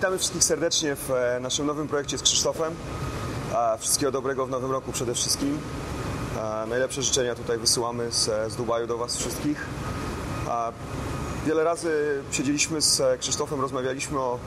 [0.00, 2.74] Witamy wszystkich serdecznie w e, naszym nowym projekcie z Krzysztofem.
[3.54, 5.58] E, Wszystkiego dobrego w nowym roku przede wszystkim.
[6.62, 9.66] E, Najlepsze życzenia tutaj wysyłamy z, z Dubaju do Was wszystkich.
[10.48, 10.72] E,
[11.46, 14.38] Wiele razy siedzieliśmy z e, Krzysztofem, rozmawialiśmy o,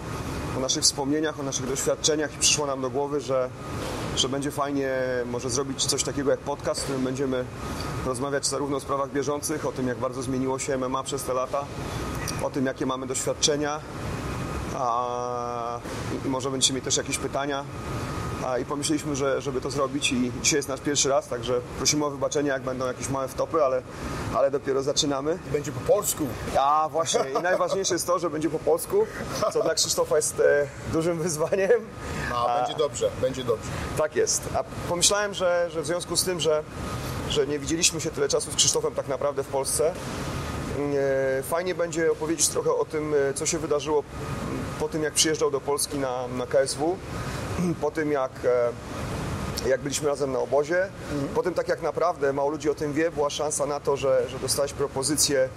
[0.57, 3.49] o naszych wspomnieniach, o naszych doświadczeniach i przyszło nam do głowy, że,
[4.15, 4.91] że będzie fajnie
[5.25, 7.45] może zrobić coś takiego jak podcast, w którym będziemy
[8.05, 11.65] rozmawiać zarówno o sprawach bieżących, o tym jak bardzo zmieniło się MMA przez te lata,
[12.43, 13.79] o tym jakie mamy doświadczenia,
[14.79, 15.79] a,
[16.25, 17.63] może będziecie mieć też jakieś pytania.
[18.45, 22.05] A, I pomyśleliśmy, że, żeby to zrobić i dzisiaj jest nasz pierwszy raz, także prosimy
[22.05, 23.81] o wybaczenie, jak będą jakieś małe wtopy, ale,
[24.35, 25.39] ale dopiero zaczynamy.
[25.51, 26.27] Będzie po polsku.
[26.59, 29.05] A właśnie, i najważniejsze jest to, że będzie po polsku,
[29.53, 31.71] co dla Krzysztofa jest e, dużym wyzwaniem.
[32.35, 33.69] A, będzie dobrze, będzie dobrze.
[33.97, 34.49] Tak jest.
[34.55, 36.63] A pomyślałem, że, że w związku z tym, że,
[37.29, 39.93] że nie widzieliśmy się tyle czasu z Krzysztofem tak naprawdę w Polsce,
[41.39, 44.03] e, fajnie będzie opowiedzieć trochę o tym, e, co się wydarzyło
[44.83, 46.97] po tym, jak przyjeżdżał do Polski na, na KSW,
[47.81, 50.87] po tym, jak e, jak byliśmy razem na obozie.
[51.35, 54.39] Potem tak jak naprawdę mało ludzi o tym wie, była szansa na to, że, że
[54.39, 55.49] dostałeś propozycję,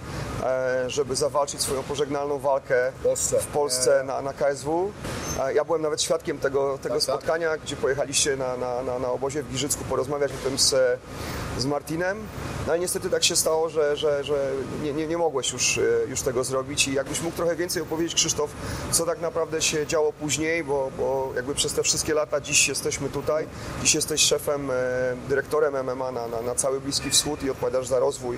[0.43, 3.39] e, żeby zawalczyć swoją pożegnalną walkę Polsce.
[3.39, 4.91] w Polsce na, na KSW.
[5.39, 7.15] E, Ja byłem nawet świadkiem tego, tego Tak, tak.
[7.15, 10.75] spotkania, gdzie pojechaliście na, na, na, na obozie w Giżycku porozmawiać o tym z,
[11.57, 12.17] z Martinem.
[12.67, 14.51] No i niestety tak się stało, że, że, że
[14.83, 18.15] nie, nie, nie mogłeś już, e, już tego zrobić i jakbyś mógł trochę więcej opowiedzieć,
[18.15, 18.51] Krzysztof,
[18.91, 23.09] co tak naprawdę się działo później, bo, bo jakby przez te wszystkie lata dziś jesteśmy
[23.09, 23.47] tutaj,
[23.81, 24.73] dziś jesteś szefem, e,
[25.29, 28.37] dyrektorem MMA na, na, na cały Bliski Wschód i odpowiadasz za rozwój,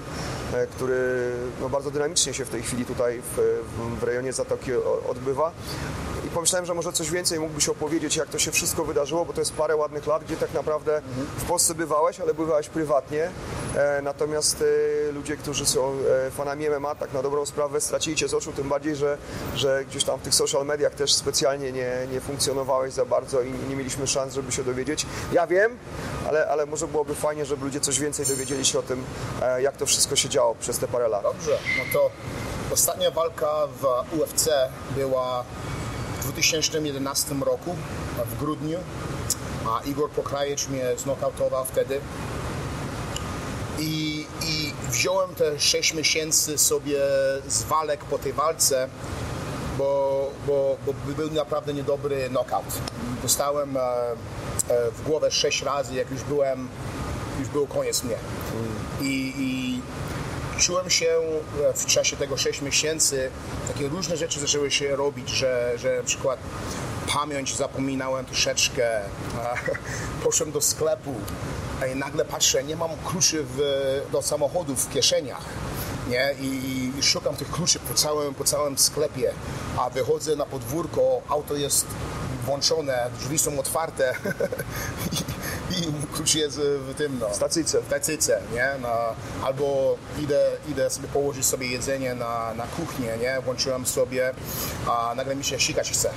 [0.53, 3.59] e, który no, bardzo dynamicznie się w tej chwili tutaj w,
[4.00, 4.72] w rejonie Zatoki
[5.09, 5.52] odbywa.
[6.25, 9.41] I pomyślałem, że może coś więcej mógłbyś opowiedzieć, jak to się wszystko wydarzyło, bo to
[9.41, 11.02] jest parę ładnych lat, gdzie tak naprawdę
[11.38, 13.31] w Polsce bywałeś, ale bywałeś prywatnie.
[13.75, 14.64] E, natomiast
[15.09, 15.94] e, ludzie, którzy są
[16.28, 19.17] e, fanami MMA, tak na dobrą sprawę stracili z oczu, tym bardziej, że,
[19.56, 23.52] że gdzieś tam w tych social mediach też specjalnie nie, nie funkcjonowałeś za bardzo i
[23.69, 25.06] nie mieliśmy szans, żeby się dowiedzieć.
[25.31, 25.78] Ja wiem,
[26.28, 29.03] ale, ale może byłoby fajnie, żeby ludzie coś więcej dowiedzieli się o tym,
[29.59, 31.24] jak to wszystko się działo przez te parę lat.
[31.24, 32.12] Dobrze, no to
[32.74, 34.50] ostatnia walka w UFC
[34.96, 35.44] była
[36.19, 37.75] w 2011 roku,
[38.25, 38.80] w grudniu,
[39.68, 42.01] a Igor Pokrajecz mnie znokautował wtedy.
[43.79, 47.00] I, I wziąłem te 6 miesięcy sobie
[47.47, 48.90] z walek po tej walce,
[49.78, 52.66] bo, bo, bo był naprawdę niedobry knockout.
[53.23, 54.16] Dostałem e, e,
[54.91, 56.68] w głowę 6 razy, jak już byłem,
[57.39, 58.16] już był koniec mnie.
[59.01, 59.81] I, i
[60.59, 61.07] czułem się
[61.69, 63.31] e, w czasie tego 6 miesięcy,
[63.68, 66.39] takie różne rzeczy zaczęły się robić, że, że na przykład
[67.13, 69.01] pamięć zapominałem troszeczkę,
[70.23, 71.16] poszedłem do sklepu
[71.88, 73.62] i nagle patrzę, nie mam kluczy w,
[74.12, 75.45] do samochodu w kieszeniach.
[76.09, 76.35] Nie?
[76.41, 79.34] I, I szukam tych kluczy po całym, po całym sklepie,
[79.78, 81.85] a wychodzę na podwórko, auto jest
[82.45, 84.16] włączone, drzwi są otwarte
[85.72, 87.81] i, i klucz jest w tym, no, Stacyjce.
[87.81, 88.69] w tacyce, nie?
[88.81, 88.97] Na,
[89.44, 93.41] albo idę, idę sobie położyć sobie jedzenie na, na kuchnię, nie?
[93.41, 94.34] Włączyłem sobie,
[94.88, 96.09] a nagle mi się sikać chce.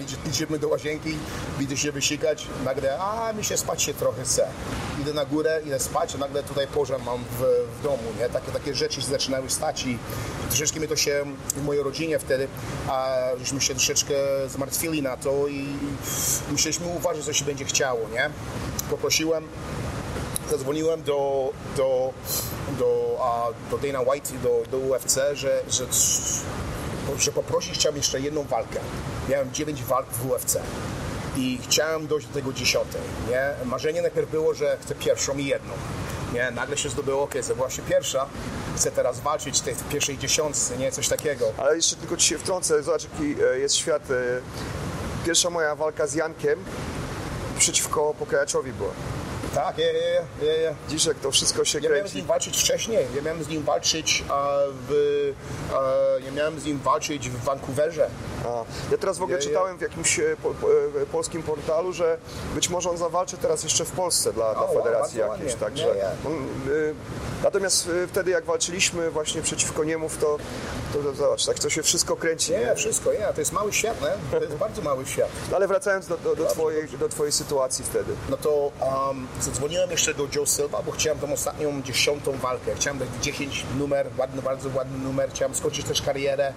[0.00, 1.16] Idzie- idziemy do łazienki,
[1.58, 4.48] widzę się wysikać, nagle, a mi się spać się trochę chce.
[5.00, 7.42] Idę na górę, idę spać, a nagle tutaj pożar mam w,
[7.78, 8.28] w domu, nie?
[8.28, 9.98] Takie, takie rzeczy się zaczynały stać i
[10.48, 11.24] troszeczkę mi to się
[11.56, 12.48] w mojej rodzinie wtedy,
[12.88, 14.14] a żeśmy się troszeczkę
[14.48, 15.66] zmartwili na to i
[16.50, 18.30] musieliśmy uważać, co się będzie chciało, nie?
[18.90, 19.48] Poprosiłem
[20.50, 22.12] zadzwoniłem do, do,
[22.78, 25.86] do, a, do Dana White do, do UFC, że, że,
[27.18, 28.80] że poprosić chciałem jeszcze jedną walkę.
[29.28, 30.56] Miałem 9 walk w UFC
[31.36, 33.00] i chciałem dojść do tego dziesiątej.
[33.28, 33.50] Nie?
[33.64, 35.72] Marzenie najpierw było, że chcę pierwszą i jedną.
[36.32, 36.50] Nie?
[36.50, 38.26] Nagle się zdobyło, ok, to była się pierwsza,
[38.76, 40.92] chcę teraz walczyć w tej pierwszej dziesiątce, nie?
[40.92, 41.44] Coś takiego.
[41.58, 44.10] Ale jeszcze tylko ci się wtrącę, zobacz jaki e, jest świat.
[44.10, 44.14] e,
[45.26, 46.64] Pierwsza moja walka z Jankiem
[47.58, 48.90] przeciwko Pokajaczowi była.
[49.54, 50.74] Tak, je, je, je, je.
[50.88, 52.16] Dziś jak to wszystko się Ja miałem z kręci.
[52.16, 53.06] nim walczyć wcześniej.
[53.16, 54.56] Ja miałem z nim walczyć a,
[54.88, 54.92] w.
[55.74, 55.80] A,
[56.24, 58.08] ja miałem z nim walczyć w Vancouverze.
[58.44, 58.48] A,
[58.92, 60.68] ja teraz w ogóle Je, czytałem w jakimś e, po, po,
[61.02, 62.18] e, polskim portalu, że
[62.54, 65.54] być może on zawalczy teraz jeszcze w Polsce dla, dla wow, federacji bardzo jakiejś.
[65.60, 66.06] Także, Nie, nie.
[66.26, 70.38] on, e, natomiast wtedy jak walczyliśmy właśnie przeciwko Niemów, to,
[70.92, 72.52] to, to zobacz, tak to się wszystko kręci.
[72.52, 72.74] Nie, Nie?
[72.74, 73.26] wszystko, nie.
[73.34, 74.38] To jest mały świat, nie?
[74.38, 75.28] To jest bardzo mały świat.
[75.50, 78.12] No, ale wracając do, do, do, twojej, do twojej sytuacji wtedy.
[78.30, 78.50] No to
[78.80, 82.74] um, zadzwoniłem jeszcze do Joe Silva, bo chciałem tą ostatnią dziesiątą walkę.
[82.74, 85.30] Chciałem dać 10 numer, ładny, bardzo ładny numer.
[85.30, 86.52] Chciałem skończyć też karierę.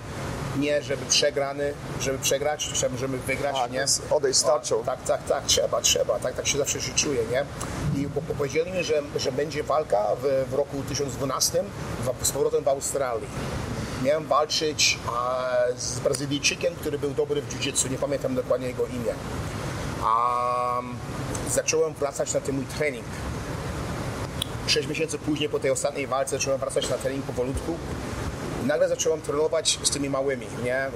[0.60, 3.78] Nie, żeby przegrany, żeby przegrać, chciałem, żeby wygrać, A, nie?
[3.78, 4.80] więc odejść z tarczą.
[4.80, 7.46] O, tak, tak, tak, trzeba, trzeba, tak, tak się zawsze się czuję, nie?
[8.02, 11.64] I po, po, powiedzieli mi, że, że będzie walka w, w roku 2012
[12.22, 13.28] w, z powrotem w Australii.
[14.04, 15.48] miałem walczyć a,
[15.78, 19.14] z Brazylijczykiem, który był dobry w jiu-jitsu, nie pamiętam dokładnie jego imię.
[20.04, 20.82] A,
[21.52, 23.06] zacząłem wracać na ten mój trening.
[24.68, 27.78] Sześć miesięcy później, po tej ostatniej walce, zacząłem wracać na trening powolutku.
[28.66, 30.76] Nagle zacząłem trenować z tymi małymi, nie?
[30.76, 30.92] E,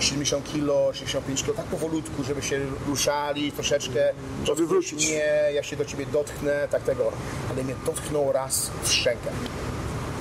[0.00, 4.12] 70 kg, 65 kg, tak powolutku, żeby się ruszali troszeczkę.
[4.44, 5.08] Żeby wrócić.
[5.08, 7.12] Nie, ja się do ciebie dotknę, tak tego.
[7.50, 9.30] Ale mnie dotknął raz w szczękę.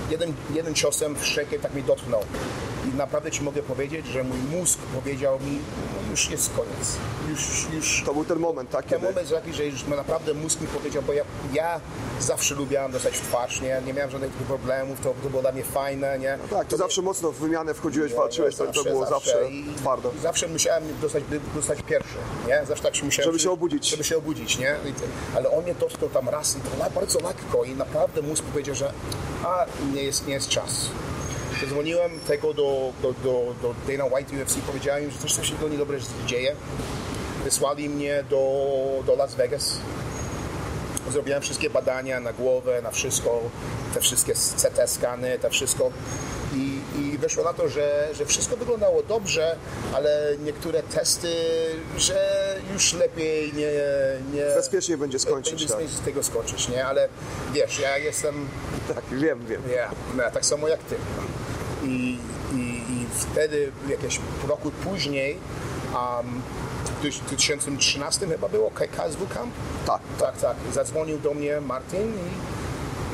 [0.10, 2.24] Jeden, jeden ciosem w szczękę tak mnie dotknął.
[2.88, 5.60] I naprawdę ci mogę powiedzieć, że mój mózg powiedział mi,
[6.06, 6.98] no już jest koniec.
[7.30, 8.86] Już, już To był ten moment, tak?
[8.86, 11.80] ten moment taki, że już naprawdę mózg mi powiedział, bo ja, ja
[12.20, 15.64] zawsze lubiałem dostać w twarz, nie, nie miałem żadnych problemów, to, to było dla mnie
[15.64, 16.38] fajne, nie.
[16.50, 20.12] Tak, ty zawsze mocno w wymianę wchodziłeś, walczyłeś, to, to Zawsze, było zawsze I- twardo.
[20.18, 21.24] I zawsze musiałem dostać,
[21.56, 22.16] dostać pierwszy,
[22.48, 22.66] nie?
[22.66, 23.32] Zawsze tak się musiałem...
[23.32, 23.90] Żeby się obudzić.
[23.90, 24.76] Żeby się obudzić, nie?
[24.86, 24.94] I
[25.38, 28.94] Ale on mnie dotknął tam raz i to bardzo lekko i naprawdę mózg powiedział, że
[29.44, 30.90] a, nie jest, nie jest czas.
[31.64, 36.56] Zadzwoniłem tego do, do, do, do Dana White UFC, powiedziałem że coś, się niedobre dzieje.
[37.44, 39.78] Wysłali mnie do, do Las Vegas.
[41.12, 43.42] Zrobiłem wszystkie badania na głowę, na wszystko,
[43.94, 45.92] te wszystkie CT skany, te wszystko.
[46.56, 49.56] I, I wyszło na to, że, że wszystko wyglądało dobrze,
[49.94, 51.36] ale niektóre testy,
[51.98, 53.72] że już lepiej nie...
[54.34, 55.96] nie Bezpiecznie będzie skończyć, lepiej tak.
[55.96, 56.86] z tego skończyć, nie?
[56.86, 57.10] Ale
[57.54, 58.48] wiesz, ja jestem
[58.96, 59.62] Tak, wiem, wiem.
[59.76, 60.96] ja, no, tak samo jak ty.
[61.84, 62.18] I,
[62.54, 65.38] i, i wtedy, jakieś roku później,
[65.94, 66.42] um,
[66.86, 69.54] w 2013 chyba było KSW Camp?
[69.86, 70.02] Tak.
[70.20, 70.56] Tak, tak.
[70.74, 72.53] Zadzwonił do mnie Martin i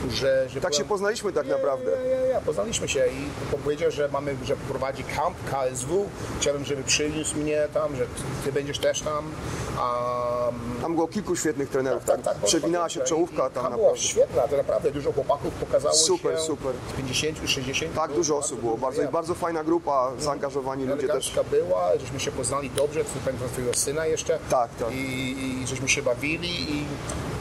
[0.09, 0.49] że...
[0.49, 1.91] że Tak się byłem- poznaliśmy tak naprawdę.
[1.91, 6.05] Ja, ja, ja, poznaliśmy się i powiedział, że mamy, że prowadzi kamp KSW.
[6.39, 8.05] Chciałbym, żeby przyniósł mnie tam, że
[8.45, 9.25] ty będziesz też tam.
[9.25, 13.97] Um, Tam było kilku świetnych trenerów, tam było przewinęła się czołówka tam tam naprawdę.
[13.99, 16.43] świetna, to naprawdę dużo chłopaków pokazało Super, się.
[16.43, 16.73] super.
[16.93, 17.93] Z 50, 60.
[17.95, 21.39] Tak, było dużo osób było, bardzo, bardzo fajna grupa, zaangażowani ludzie też.
[21.51, 24.39] Była, żeśmy się poznali dobrze, twojego syna jeszcze.
[24.49, 24.91] Tak, tak.
[24.91, 26.85] I, I żeśmy się bawili i,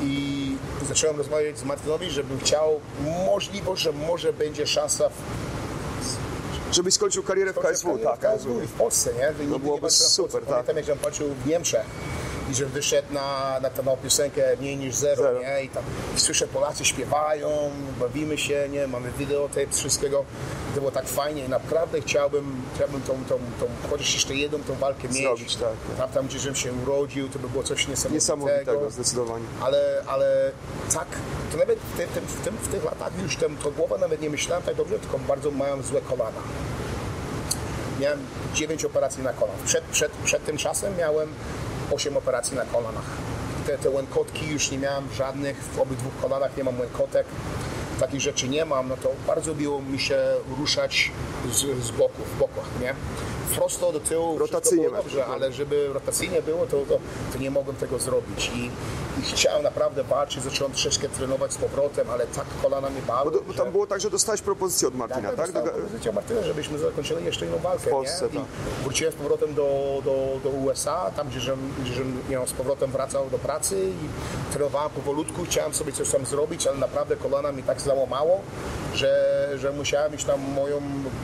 [0.02, 0.27] i
[0.88, 2.80] zacząłem rozmawiać z Martinowi, żebym chciał
[3.26, 5.10] możliwość, że może będzie szansa
[6.72, 8.18] Żebyś skończył karierę w KSW, tak.
[8.18, 9.26] w KSW i w Polsce, nie?
[9.26, 10.64] To nigdy byłoby nie patrzyłem w super, tak.
[10.64, 11.86] Pamiętam, jak patrzył w Niemczech
[12.50, 15.40] i że wyszedł na, na tę piosenkę mniej niż zero, Zero.
[15.40, 15.64] nie?
[15.64, 15.82] I tam
[16.16, 18.86] słyszę Polacy śpiewają, bawimy się, nie?
[18.86, 20.24] Mamy videotape z wszystkiego.
[20.74, 24.74] To było tak fajnie i naprawdę chciałbym, chciałbym tą, tą, tą, chociaż jeszcze jedną tą
[24.74, 25.22] walkę mieć.
[25.22, 25.96] Zrobić, tak.
[25.98, 28.14] Tam, tam gdzie żem się urodził, to by było coś niesamowitego.
[28.14, 29.44] Niesamowitego, zdecydowanie.
[29.60, 30.52] Ale, ale
[30.94, 31.08] tak,
[31.52, 34.30] to nawet w, tym, w, tym, w tych latach już tym, to głowa nawet nie
[34.30, 36.40] myślałem tak dobrze, tylko bardzo miałem złe kolana.
[38.00, 38.18] Miałem
[38.54, 39.60] 9 operacji na kolanach.
[39.60, 41.28] Przed, przed, przed tym czasem miałem
[41.92, 43.04] 8 operacji na kolanach.
[43.66, 47.26] Te, te łękotki już nie miałem żadnych, w obydwu kolanach nie mam łękotek.
[48.00, 50.18] Takich rzeczy nie mam, no to bardzo miło mi się
[50.58, 51.12] ruszać
[51.52, 52.94] z, z boku, w bokach, nie?
[53.56, 55.28] Prosto do tyłu, Rotacyjnie dobrze, tak.
[55.28, 56.98] ale żeby rotacyjnie było, to, to,
[57.32, 58.50] to nie mogłem tego zrobić.
[58.54, 58.70] I,
[59.20, 63.40] I chciałem naprawdę walczyć, zacząłem troszeczkę trenować z powrotem, ale tak kolana mi bały, Bo,
[63.40, 65.52] bo tam że- było tak, że dostałeś propozycję od Martina, tak?
[65.52, 65.64] tak?
[65.64, 68.38] Do- propozycja Martyna, żebyśmy zakończyli jeszcze jedną walkę, W Polsce, nie?
[68.40, 68.48] tak.
[68.84, 73.30] Wróciłem z powrotem do, do, do USA, tam gdzie, żem, gdzie żem, z powrotem wracał
[73.30, 77.80] do pracy i trenowałem powolutku, chciałem sobie coś tam zrobić, ale naprawdę kolana mi tak
[77.80, 78.40] załamało,
[78.94, 80.80] że, że musiałem iść tam moją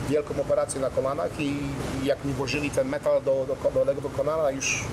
[0.09, 1.57] wielką operację na kolanach i,
[2.03, 4.83] jak mi włożyli ten metal do, do, do kolana, już,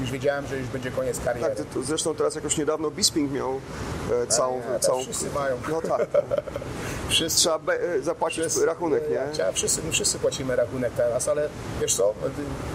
[0.00, 1.54] już wiedziałem, że już będzie koniec kariery.
[1.56, 3.60] Tak, zresztą teraz jakoś niedawno Bisping miał
[4.28, 4.56] całą...
[4.56, 5.56] Nie, całą wszyscy mają.
[5.70, 6.06] no tak,
[7.08, 9.38] Wszyscy, trzeba be, e, zapłacić wszyscy- rachunek, nie?
[9.38, 11.48] Ja, wszyscy, my wszyscy płacimy rachunek teraz, ale
[11.80, 12.14] wiesz co,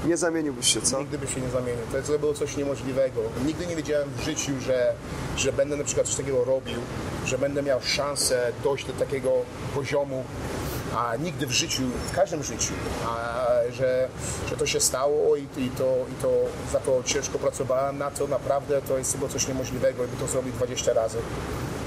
[0.05, 0.99] Nie zamieniłbyś się, co?
[0.99, 1.81] Nigdy by się nie zamienił.
[1.91, 3.21] To, to było coś niemożliwego.
[3.45, 4.93] Nigdy nie wiedziałem w życiu, że,
[5.37, 6.79] że będę na przykład coś takiego robił,
[7.25, 9.31] że będę miał szansę dojść do takiego
[9.75, 10.23] poziomu,
[10.97, 12.73] a nigdy w życiu, w każdym życiu,
[13.07, 14.07] a, że,
[14.49, 16.31] że to się stało i, i, to, i to
[16.71, 20.27] za to ciężko pracowałem na to, naprawdę to jest chyba coś niemożliwego i by to
[20.27, 21.17] zrobił 20 razy.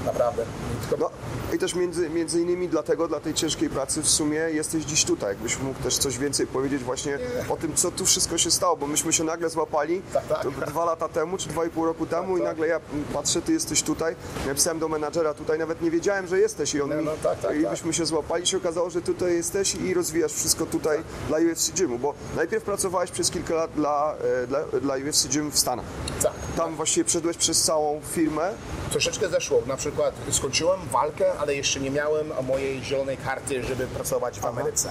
[0.05, 0.45] Naprawdę.
[0.89, 1.09] Tylko,
[1.49, 5.05] No i też między, między innymi dlatego, dla tej ciężkiej pracy w sumie jesteś dziś
[5.05, 5.29] tutaj.
[5.29, 7.19] Jakbyś mógł też coś więcej powiedzieć właśnie
[7.49, 10.69] o tym, co tu wszystko się stało, bo myśmy się nagle złapali Tak, tak.
[10.69, 12.49] dwa lata temu, czy dwa i pół roku temu i tak.
[12.49, 12.79] nagle ja
[13.13, 14.15] patrzę, ty jesteś tutaj.
[14.47, 17.39] Napisałem do menadżera tutaj, nawet nie wiedziałem, że jesteś i on No, mi, no, tak,
[17.39, 17.71] tak, i tak.
[17.71, 21.99] byśmy się złapali, się okazało, że tutaj jesteś i rozwijasz wszystko tutaj dla UFC Gymu,
[21.99, 25.85] bo najpierw pracowałeś przez kilka lat dla, e, dla, dla UFC Gym w Stanach.
[26.23, 26.31] tak.
[26.57, 28.53] Tam właściwie przeszedłeś przez całą firmę,
[28.91, 29.61] Troszeczkę zeszło.
[29.67, 34.89] Na przykład skończyłem walkę, ale jeszcze nie miałem mojej zielonej karty, żeby pracować w Ameryce.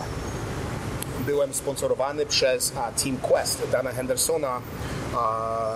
[1.27, 4.61] Byłem sponsorowany przez a, Team Quest, Dana Hendersona,
[5.17, 5.75] a,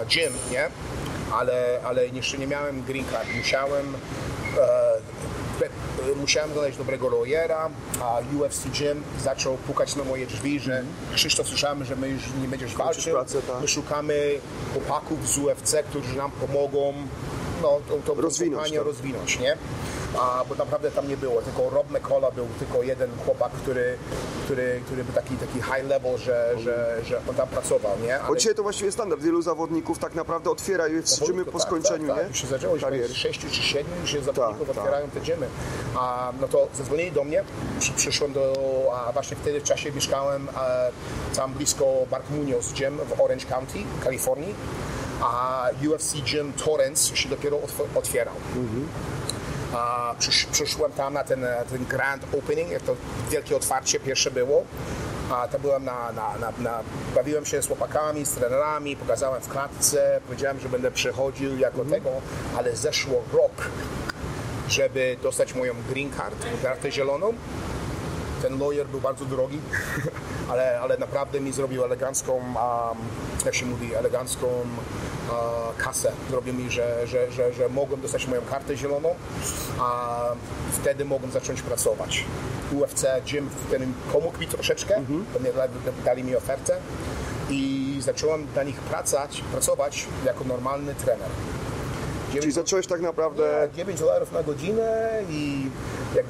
[0.00, 0.68] a gym, nie?
[1.32, 3.28] Ale, ale jeszcze nie miałem green card.
[3.36, 3.94] Musiałem
[4.58, 4.60] e,
[6.12, 7.70] e, musiałem znaleźć dobrego lawyera,
[8.02, 10.82] a UFC Gym zaczął pukać na moje drzwi, że
[11.14, 13.60] Krzysztof, słyszałem, że my już nie będziesz walczył, pracę, tak.
[13.60, 14.40] my szukamy
[14.72, 16.94] chłopaków z UFC, którzy nam pomogą
[17.64, 19.56] no, Rozwinąć rozwinąć, nie?
[20.20, 23.96] A, bo naprawdę tam nie było, tylko Rob McCullough był tylko jeden chłopak, który,
[24.44, 28.18] który, który był taki, taki high level, że, że, że on tam pracował, nie?
[28.28, 29.22] Bo dzisiaj to właściwie standard.
[29.22, 32.22] Wielu zawodników tak naprawdę otwiera UFC gymy Powolutku, po tak, skończeniu, tak, nie?
[32.22, 33.14] Tak, już się zaczęło, już kariery.
[33.14, 34.78] sześciu czy siedmiu już się zawodników tak.
[34.78, 35.46] otwierają te gymy.
[35.96, 37.44] A, no to zadzwonili do mnie,
[37.80, 38.52] przy, przyszłem do,
[38.94, 40.90] a właśnie wtedy w czasie mieszkałem e,
[41.36, 44.54] tam blisko Mark Munoz Gym w Orange County, Kalifornii,
[45.20, 48.34] a UFC Gym Torrance się dopiero otw- otwierał.
[49.74, 52.96] A przysz, przyszłem tam na ten, ten grand opening, jak to
[53.30, 54.64] wielkie otwarcie pierwsze było.
[55.32, 56.80] A to byłem na, na, na, na,
[57.14, 62.10] bawiłem się z chłopakami, z trenerami, pokazałem w klatce, powiedziałem, że będę przychodził jako tego,
[62.58, 63.68] ale zeszło rok,
[64.68, 67.32] żeby dostać moją green card, kartę zieloną.
[68.44, 69.60] Ten lawyer był bardzo drogi,
[70.50, 72.98] ale, ale naprawdę mi zrobił elegancką, um,
[73.44, 76.12] jak się mówi, elegancką uh, kasę.
[76.30, 79.14] Zrobił mi, że, że, że, że mogłem dostać moją kartę zieloną,
[79.80, 80.18] a
[80.72, 82.24] wtedy mogłem zacząć pracować.
[82.72, 85.00] UFC Gym wtedy pomógł mi troszeczkę,
[85.40, 85.50] mnie
[86.04, 86.76] dali, mi ofertę
[87.50, 91.28] i zacząłem dla nich pracować, pracować jako normalny trener.
[92.32, 93.68] Czyli zacząłeś tak naprawdę...
[93.76, 95.70] 9 dolarów na godzinę i
[96.14, 96.26] jak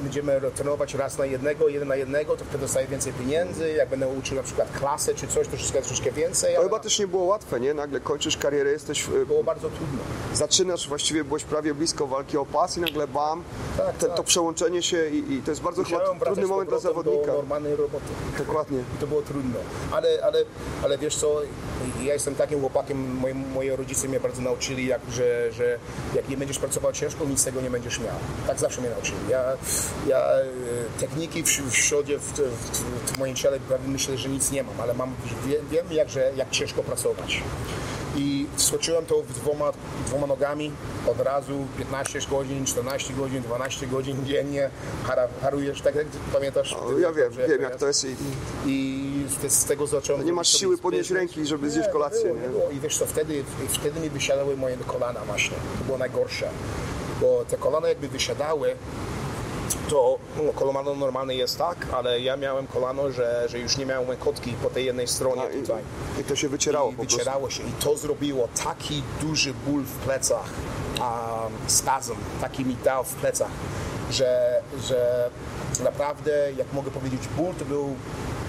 [0.00, 3.72] będziemy trenować raz na jednego, jeden na jednego, to wtedy dostaję więcej pieniędzy.
[3.72, 6.54] Jak będę uczył na przykład klasę czy coś, to troszeczkę, troszeczkę więcej.
[6.56, 7.74] To chyba też nie było łatwe, nie?
[7.74, 9.06] Nagle kończysz karierę, jesteś...
[9.26, 9.98] było bardzo trudno.
[10.34, 13.42] Zaczynasz, właściwie byłeś prawie blisko walki o pas i nagle bam,
[13.76, 14.16] Tak, te, tak.
[14.16, 17.26] to przełączenie się i, i to jest bardzo Musiałem trudny moment dla zawodnika.
[17.26, 18.04] do normalnej roboty.
[18.38, 18.78] Dokładnie.
[18.78, 19.58] I to było trudno.
[19.92, 20.38] Ale, ale,
[20.82, 21.40] ale wiesz co,
[22.02, 25.78] ja jestem takim chłopakiem, moi, moi rodzice mnie bardzo nauczyli, jak, że, że
[26.14, 28.16] jak nie będziesz pracował ciężko, nic z tego nie będziesz miał.
[28.46, 29.16] Tak zawsze mnie nauczyli.
[29.28, 29.44] Ja,
[30.06, 30.44] ja e,
[31.00, 34.80] techniki w, w środzie, w, w, w moim ciele prawie myślę, że nic nie mam,
[34.80, 35.14] ale mam,
[35.46, 37.42] wiem, wiem jak, że, jak ciężko pracować.
[38.16, 39.72] I skoczyłem to dwoma,
[40.06, 40.72] dwoma nogami
[41.10, 44.70] od razu 15 godzin, 14 godzin, 12 godzin dziennie.
[45.42, 46.76] Harujesz, tak jak pamiętasz?
[46.90, 48.16] No, ja wiem, wiem jak to jest i
[48.66, 50.26] i z, z tego zacząłem...
[50.26, 52.48] nie masz siły podnieść ręki, żeby zjeść kolację, było, nie?
[52.48, 52.70] było.
[52.70, 55.56] I wiesz co, wtedy, wtedy mi wysiadały moje kolana właśnie.
[55.78, 56.48] To było najgorsze.
[57.20, 58.76] Bo te kolana jakby wysiadały,
[59.88, 64.16] to no, kolano normalne jest tak, ale ja miałem kolano, że, że już nie miałem
[64.16, 65.82] kotki po tej jednej stronie i, tutaj.
[66.20, 67.18] i to się wycierało I po prostu.
[67.18, 70.50] wycierało się i to zrobiło taki duży ból w plecach,
[71.00, 73.50] um, spazm, taki mi dał w plecach,
[74.10, 75.30] że, że
[75.84, 77.96] naprawdę, jak mogę powiedzieć, ból to był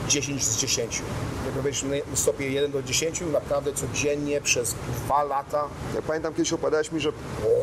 [0.07, 1.01] 10 z 10.
[1.45, 6.53] Jak powiedzieć na stopie 1 do 10, naprawdę codziennie przez dwa lata Ja pamiętam kiedyś
[6.53, 7.12] opowiadałeś mi, że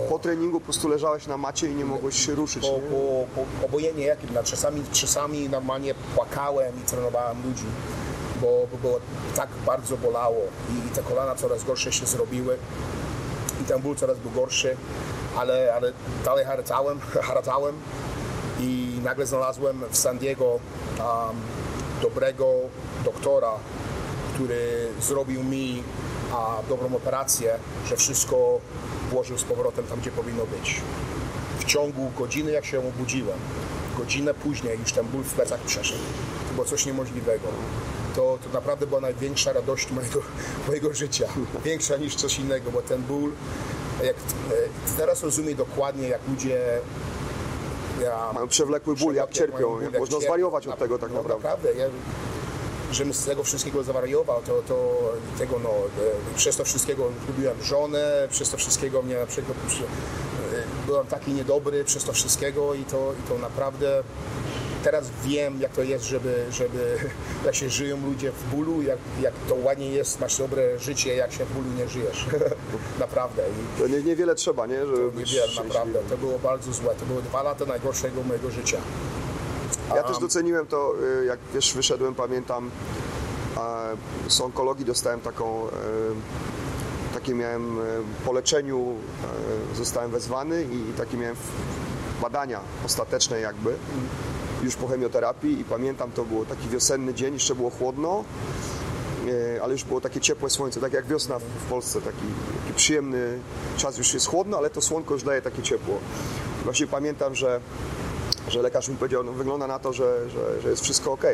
[0.08, 2.62] po treningu po prostu leżałeś na macie i nie mogłeś się ruszyć.
[2.62, 2.82] po, nie?
[2.82, 7.64] po, po, obojętnie jakim, no, czasami, czasami normalnie płakałem i trenowałem ludzi,
[8.40, 9.00] bo, bo, bo
[9.36, 12.58] tak bardzo bolało i, i te kolana coraz gorsze się zrobiły
[13.62, 14.76] i ten ból coraz był gorszy,
[15.36, 15.92] ale, ale
[16.24, 17.74] dalej haratałem, haratałem
[18.60, 21.36] i nagle znalazłem w San Diego um,
[22.02, 22.46] dobrego
[23.04, 23.52] doktora,
[24.34, 25.82] który zrobił mi
[26.32, 27.54] a, dobrą operację,
[27.88, 28.60] że wszystko
[29.10, 30.80] włożył z powrotem tam, gdzie powinno być.
[31.58, 33.38] W ciągu godziny, jak się obudziłem,
[33.98, 36.02] godzinę później już ten ból w plecach przeszedł.
[36.48, 37.48] To było coś niemożliwego.
[38.16, 40.20] To, to naprawdę była największa radość mojego,
[40.68, 41.28] mojego życia.
[41.64, 43.32] Większa niż coś innego, bo ten ból,
[44.04, 46.80] jak, e, teraz rozumiem dokładnie, jak ludzie
[48.02, 49.80] ja, Mają przewlekły ból, jak cierpią.
[49.80, 50.26] jak Można cierpią.
[50.26, 51.48] zwariować od tego tak no, naprawdę.
[51.48, 51.86] naprawdę ja,
[52.92, 54.98] żebym z tego wszystkiego zawariował, to, to
[55.38, 59.82] tego no, e, przez to wszystkiego lubiłem żonę, przez to wszystkiego mnie na przykład przy,
[59.82, 59.86] e,
[60.86, 64.02] byłem taki niedobry przez to wszystkiego i to, i to naprawdę
[64.84, 66.98] teraz wiem jak to jest, żeby, żeby
[67.46, 71.32] jak się żyją ludzie w bólu, jak, jak to ładnie jest, masz dobre życie, jak
[71.32, 72.26] się w bólu nie żyjesz.
[72.98, 73.42] naprawdę.
[73.48, 74.86] I To nie, niewiele trzeba, nie?
[74.86, 75.98] Żeby być niewiele, naprawdę.
[76.10, 76.94] To było bardzo złe.
[76.94, 78.78] To były dwa lata najgorszego mojego życia.
[79.88, 82.70] Ja też doceniłem to, y, jak wiesz, wyszedłem, pamiętam,
[84.28, 85.70] z onkologii dostałem taką, y,
[87.14, 87.82] takie miałem y,
[88.24, 88.96] po leczeniu,
[89.74, 91.36] zostałem wezwany i takie miałem
[92.22, 93.74] badania ostateczne jakby,
[94.62, 98.24] już po chemioterapii i pamiętam, to było taki wiosenny dzień, jeszcze było chłodno,
[99.28, 102.26] y, ale już było takie ciepłe słońce, tak jak wiosna w Polsce, taki,
[102.62, 103.38] taki przyjemny
[103.76, 105.98] czas, już jest chłodno, ale to słonko już daje takie ciepło.
[106.64, 107.60] Właśnie pamiętam, że
[108.48, 111.24] że lekarz mi powiedział, no wygląda na to, że, że, że jest wszystko ok.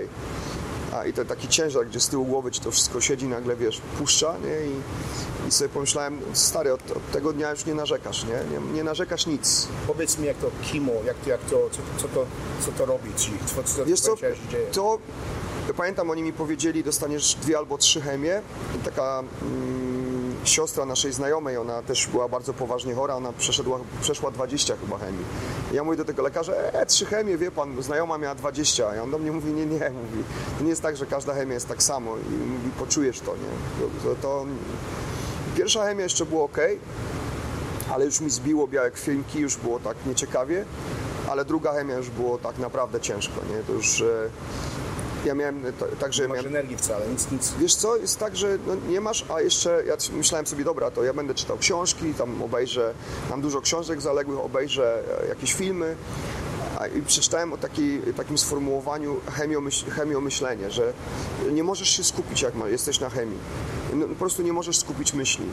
[0.93, 3.81] A i ten taki ciężar, gdzie z tyłu głowy ci to wszystko siedzi, nagle wiesz,
[3.99, 4.67] puszcza, nie?
[4.67, 8.31] I, i sobie pomyślałem, stary, od, od tego dnia już nie narzekasz, nie?
[8.31, 8.73] nie?
[8.75, 9.69] Nie narzekasz nic.
[9.87, 12.27] Powiedz mi, jak to kimo, jak to, jak to, co, co, to,
[12.67, 13.33] co to robi ci?
[13.47, 14.67] Co, co Wiesz co, dzieje?
[14.73, 14.99] to
[15.69, 18.43] ja pamiętam, oni mi powiedzieli, dostaniesz dwie albo trzy chemie.
[18.85, 19.88] Taka mm,
[20.45, 25.25] siostra naszej znajomej, ona też była bardzo poważnie chora, ona przeszedła, przeszła 20 chyba chemii.
[25.73, 28.97] Ja mówię do tego lekarza, e, trzy chemie, wie pan, znajoma miała 20.
[28.97, 30.25] I on do mnie mówi, nie, nie, mówi,
[30.59, 32.17] to nie jest tak, że każda chemia jest tak samo.
[32.17, 33.85] I mówi, poczujesz to, nie?
[34.03, 34.47] To, to...
[35.57, 36.59] Pierwsza chemia jeszcze było ok,
[37.91, 40.65] ale już mi zbiło białe krwinki, już było tak nieciekawie,
[41.29, 43.63] ale druga chemia już było tak naprawdę ciężko, nie?
[43.63, 44.01] To już...
[44.01, 44.05] E,
[45.25, 45.63] ja miałem,
[46.01, 47.53] także Nie masz miałem, energii wcale, nic, nic.
[47.59, 51.05] Wiesz co, jest tak, że no nie masz, a jeszcze ja myślałem sobie, dobra, to
[51.05, 52.95] ja będę czytał książki, tam obejrzę,
[53.31, 55.97] mam dużo książek zaległych, obejrzę e, jakieś filmy
[56.99, 60.93] i przeczytałem o takiej, takim sformułowaniu chemiomyśl, chemiomyślenie, że
[61.53, 63.39] nie możesz się skupić, jak jesteś na chemii.
[63.95, 65.47] No, po prostu nie możesz skupić myśli.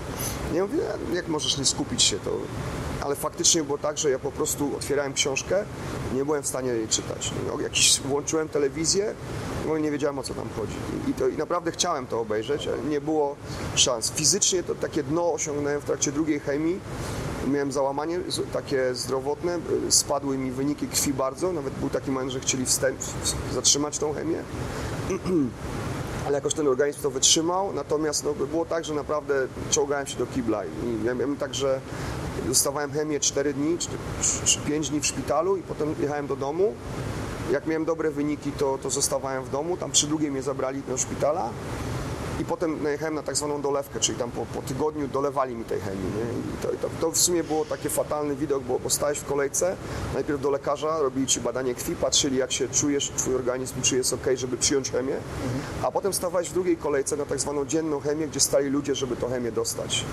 [0.53, 0.79] Ja mówię,
[1.11, 2.31] "E, jak możesz nie skupić się, to...
[3.01, 5.65] Ale faktycznie było tak, że ja po prostu otwierałem książkę,
[6.13, 7.31] nie byłem w stanie jej czytać.
[7.47, 9.13] No, jakiś, włączyłem telewizję,
[9.67, 10.75] no i nie wiedziałem o co tam chodzi.
[11.07, 13.35] I, to, I naprawdę chciałem to obejrzeć, ale nie było
[13.75, 14.11] szans.
[14.11, 16.79] Fizycznie to takie dno osiągnąłem w trakcie drugiej chemii.
[17.47, 18.19] Miałem załamanie
[18.53, 22.99] takie zdrowotne, spadły mi wyniki krwi bardzo, nawet był taki moment, że chcieli wstęp,
[23.53, 24.37] zatrzymać tą chemię.
[26.25, 30.25] Ale jakoś ten organizm to wytrzymał, natomiast no, było tak, że naprawdę czołgałem się do
[30.25, 31.79] kibla i miałem tak, że
[32.47, 33.77] dostawałem chemię 4 dni
[34.45, 36.73] czy 5 dni w szpitalu i potem jechałem do domu.
[37.51, 40.97] Jak miałem dobre wyniki, to, to zostawałem w domu, tam przy drugiej mnie zabrali do
[40.97, 41.49] szpitala
[42.39, 45.79] i potem najechałem na tak zwaną dolewkę, czyli tam po, po tygodniu dolewali mi tej
[45.79, 46.11] chemii.
[46.61, 49.75] To, to, to w sumie było taki fatalny widok, bo, bo stałeś w kolejce,
[50.13, 54.13] najpierw do lekarza, robili ci badanie krwi, patrzyli jak się czujesz, twój organizm, czy jest
[54.13, 55.15] ok, żeby przyjąć chemię,
[55.83, 59.15] a potem stawałeś w drugiej kolejce na tak zwaną dzienną chemię, gdzie stali ludzie, żeby
[59.15, 60.05] tą chemię dostać.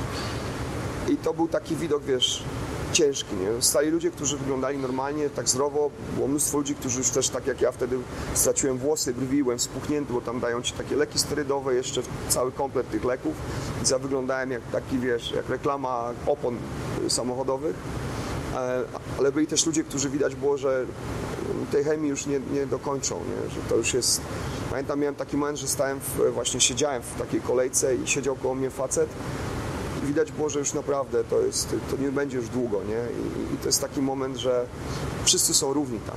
[1.09, 2.45] I to był taki widok, wiesz,
[2.93, 3.63] ciężki, nie?
[3.63, 5.91] Stali ludzie, którzy wyglądali normalnie, tak zdrowo.
[6.15, 7.99] Było mnóstwo ludzi, którzy już też, tak jak ja wtedy,
[8.35, 12.91] straciłem włosy, brwi, byłem spuchnięty, bo tam dają ci takie leki sterydowe, jeszcze cały komplet
[12.91, 13.35] tych leków.
[13.77, 16.57] Więc ja wyglądałem jak taki, wiesz, jak reklama opon
[17.09, 17.77] samochodowych.
[18.55, 18.85] E,
[19.19, 20.87] Ale byli też ludzie, którzy widać było, że
[21.73, 23.51] tej chemii już nie, nie dokończą, nie?
[23.51, 24.21] że to już jest...
[24.71, 28.55] Pamiętam, miałem taki moment, że stałem, w, właśnie siedziałem w takiej kolejce i siedział koło
[28.55, 29.09] mnie facet
[30.03, 32.95] i widać było, że już naprawdę to, jest, to nie będzie już długo, nie?
[32.95, 34.67] I, I to jest taki moment, że
[35.25, 36.17] wszyscy są równi tam.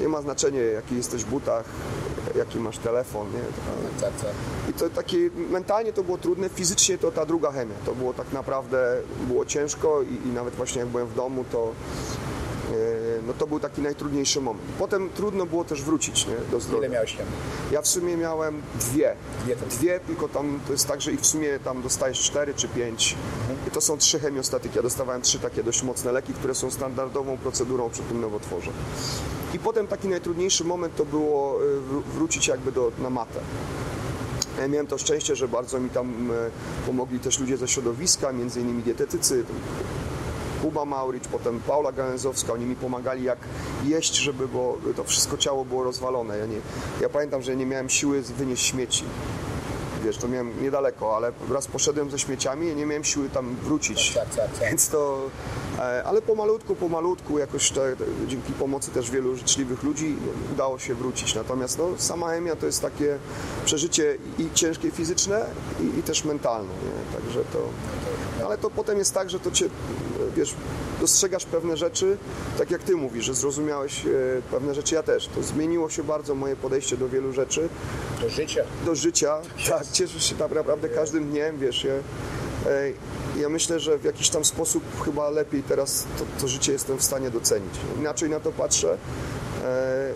[0.00, 1.64] Nie ma znaczenia, jaki jesteś w butach,
[2.36, 3.40] jaki masz telefon, nie?
[4.00, 4.32] Tak, tak.
[4.70, 7.74] I to takie, mentalnie to było trudne, fizycznie to ta druga chemia.
[7.86, 8.96] To było tak naprawdę,
[9.28, 11.72] było ciężko i, i nawet właśnie jak byłem w domu, to
[13.26, 14.64] no to był taki najtrudniejszy moment.
[14.78, 16.78] Potem trudno było też wrócić nie, do zdrowia.
[16.86, 17.32] Ile miałeś chemii?
[17.72, 19.14] Ja w sumie miałem dwie.
[19.44, 19.70] Dwie tylko.
[19.76, 23.16] Dwie, tylko tam to jest tak, że ich w sumie tam dostajesz cztery czy pięć.
[23.68, 24.76] I to są trzy chemiostatyki.
[24.76, 28.70] Ja dostawałem trzy takie dość mocne leki, które są standardową procedurą przy tym nowotworze.
[29.54, 33.40] I potem taki najtrudniejszy moment to było y, wró- wrócić jakby do, na matę.
[34.60, 36.34] Ja miałem to szczęście, że bardzo mi tam e,
[36.86, 39.44] pomogli też ludzie ze środowiska, między innymi dietetycy,
[40.62, 43.38] Kuba Mauricz, potem Paula Gałęzowska, oni mi pomagali jak
[43.84, 46.38] jeść, żeby bo to wszystko ciało było rozwalone.
[46.38, 46.56] Ja, nie,
[47.00, 49.04] ja pamiętam, że nie miałem siły wynieść śmieci.
[50.04, 54.14] Wiesz, to miałem niedaleko, ale raz poszedłem ze śmieciami i nie miałem siły tam wrócić.
[54.14, 54.68] Tak, tak, tak.
[54.68, 55.30] Więc to,
[55.78, 57.96] e, ale pomalutku, pomalutku, jakoś te,
[58.26, 60.16] dzięki pomocy też wielu życzliwych ludzi
[60.52, 61.34] udało się wrócić.
[61.34, 63.18] Natomiast no, sama chemia to jest takie
[63.64, 65.46] przeżycie i ciężkie fizyczne
[65.80, 67.20] i, i też mentalne, nie?
[67.20, 67.58] Także to,
[68.46, 69.68] ale to potem jest tak, że to cię,
[70.36, 70.54] wiesz,
[71.00, 72.16] dostrzegasz pewne rzeczy,
[72.58, 74.10] tak jak ty mówisz, że zrozumiałeś e,
[74.50, 75.26] pewne rzeczy, ja też.
[75.34, 77.68] To zmieniło się bardzo moje podejście do wielu rzeczy
[78.20, 78.62] Do życia.
[78.86, 79.38] do życia.
[79.68, 81.84] Tak, cieszysz się tak naprawdę każdym dniem, wiesz.
[81.84, 81.92] Ja,
[82.70, 82.92] e,
[83.40, 87.02] ja myślę, że w jakiś tam sposób chyba lepiej teraz to, to życie jestem w
[87.04, 87.74] stanie docenić.
[87.98, 88.96] Inaczej na to patrzę,
[89.64, 90.12] e,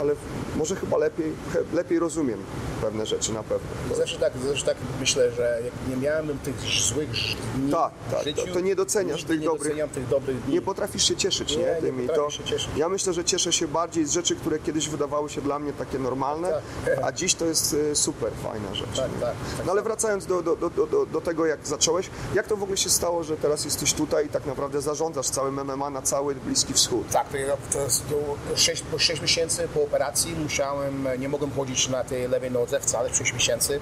[0.00, 0.14] ale
[0.56, 1.32] może chyba lepiej,
[1.72, 2.38] lepiej rozumiem
[2.80, 3.68] pewne rzeczy na pewno.
[3.96, 7.08] Zawsze tak, zawsze tak myślę, że jak nie miałem tych złych
[7.56, 10.54] dni Tak, tak, życiu, to- to nie doceniasz tych nie dobrych- tych dobrych dni.
[10.54, 11.62] Nie potrafisz się cieszyć, nie?
[11.62, 12.68] Nie, nie Tym potrafisz się cieszyć.
[12.76, 15.98] Ja myślę, że cieszę się bardziej z rzeczy, które kiedyś wydawały się dla mnie takie
[15.98, 16.48] normalne,
[16.84, 16.98] Tak.
[17.04, 18.96] a dziś to jest e, super fajna rzecz.
[18.96, 19.20] Tak, tak,
[19.56, 19.66] tak.
[19.66, 22.76] No ale wracając do, do, do, do, do tego, jak zacząłeś, jak to w ogóle
[22.76, 26.74] się stało, że teraz jesteś tutaj i tak naprawdę zarządzasz całym MMA na cały Bliski
[26.74, 27.08] Wschód?
[27.12, 28.02] Tak, to, ja- to, jest-
[28.50, 32.80] to 6, po 6 miesięcy po operacji musiałem, nie mogłem chodzić na tej lewej nodze
[32.80, 33.80] wcale, 6 miesięcy.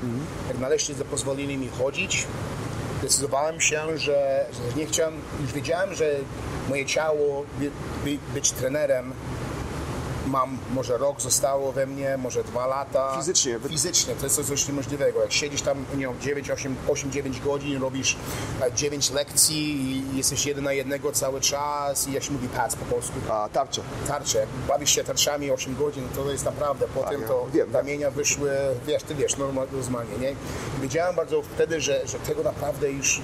[0.49, 2.27] Jak nareszcie pozwolili mi chodzić,
[3.01, 6.11] zdecydowałem się, że, że nie chciałem, już wiedziałem, że
[6.68, 7.70] moje ciało, by,
[8.05, 9.12] by, być trenerem
[10.30, 13.16] mam, może rok zostało we mnie, może dwa lata.
[13.16, 13.58] Fizycznie.
[13.68, 15.20] Fizycznie, to jest coś niemożliwego.
[15.22, 18.16] Jak siedzisz tam, nie wiem, 9, 8, 8, 9 godzin, robisz
[18.62, 19.80] e, 9 lekcji
[20.12, 23.48] i jesteś jeden na jednego cały czas i jak się mówi pads po polsku, A
[23.52, 23.82] tarcze.
[24.08, 27.74] tarcze, jak bawisz się tarczami 8 godzin, to jest naprawdę, potem ja to wiem, tak.
[27.74, 28.50] ramienia wyszły,
[28.86, 30.34] wiesz, ty wiesz, normal- normalnie, nie?
[30.82, 33.20] Wiedziałem bardzo wtedy, że, że tego naprawdę już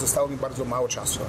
[0.00, 1.20] zostało mi bardzo mało czasu.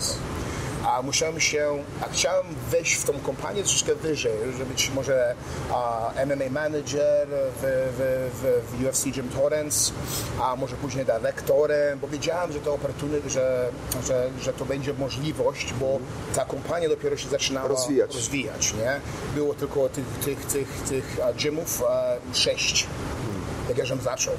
[0.85, 5.35] A musiałem się, a chciałem wejść w tą kompanię troszeczkę wyżej, żeby być może
[5.73, 9.91] a, MMA manager w, w, w, UFC Jim Torrance,
[10.41, 13.69] a może później dyrektorem, bo wiedziałem, że to opportunity, że,
[14.07, 15.99] że, że to będzie możliwość, bo
[16.35, 18.15] ta kompania dopiero się zaczynała Rozwijać.
[18.15, 18.99] rozwijać nie?
[19.35, 21.83] Było tylko tych, tych, tych, tych gymów
[22.33, 22.87] sześć,
[23.69, 24.33] jak ja żem zaczął.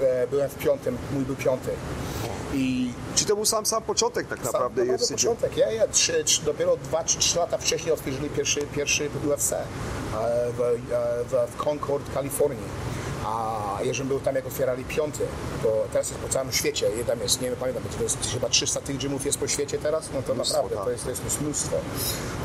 [0.00, 1.70] E, byłem w piątym, mój był piąty.
[2.54, 5.10] I Czy to był sam sam początek tak naprawdę sam, UFC?
[5.12, 9.52] początek, ja, ja trzy, trzy, dopiero dwa czy trzy lata wcześniej otworzyli pierwszy, pierwszy UFC
[9.52, 9.58] e,
[10.56, 10.74] w, e,
[11.24, 12.94] w, w Concord, Kalifornii.
[13.26, 15.26] A jeżeli był tam, jak otwierali piąty,
[15.62, 18.80] to teraz jest po całym świecie, tam jest, nie wiem, pamiętam, to jest chyba 300
[18.80, 20.84] tych gymów jest po świecie teraz, no to Mnóstwo, naprawdę, tak.
[20.84, 21.76] to jest, to jest mnóstwo.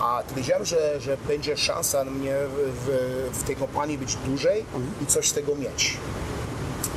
[0.01, 2.35] A wiedziałem, że, że będzie szansa na mnie
[2.85, 4.65] w, w tej kompanii być dłużej
[5.01, 5.97] i coś z tego mieć.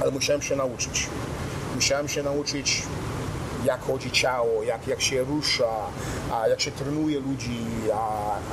[0.01, 1.09] Ale musiałem się nauczyć.
[1.83, 2.83] Musiałem się nauczyć
[3.65, 5.71] jak chodzi ciało, jak, jak się rusza,
[6.33, 7.61] a jak się trenuje ludzi,
[7.95, 7.97] a,